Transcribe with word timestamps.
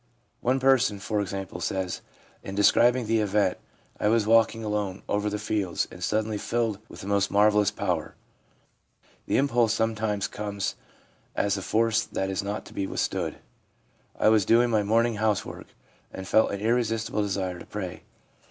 One 0.39 0.59
person, 0.59 0.97
for 0.97 1.21
example, 1.21 1.59
says, 1.61 2.01
in 2.41 2.55
describing 2.55 3.05
the 3.05 3.19
event: 3.19 3.59
'I 3.99 4.07
was 4.07 4.25
walking 4.25 4.63
alone 4.63 5.03
over 5.07 5.29
the 5.29 5.37
fields, 5.37 5.87
and 5.91 5.99
was 5.99 6.05
suddenly 6.07 6.39
filled 6.39 6.79
with 6.89 7.01
the 7.01 7.07
most 7.07 7.29
marvellous 7.29 7.69
power/ 7.69 8.15
The 9.27 9.37
impulse 9.37 9.75
sometimes 9.75 10.27
comes 10.27 10.73
as 11.35 11.55
a 11.55 11.61
force 11.61 12.01
that 12.01 12.31
is 12.31 12.41
not 12.41 12.65
to 12.65 12.73
be 12.73 12.87
withstood. 12.87 13.35
* 13.79 14.15
I 14.19 14.29
was 14.29 14.43
doing 14.43 14.71
my 14.71 14.81
morning 14.81 15.17
housework, 15.17 15.67
and 16.11 16.27
felt 16.27 16.49
an 16.49 16.61
irresistible 16.61 17.21
desire 17.21 17.59
to 17.59 17.65
pray. 17.67 18.01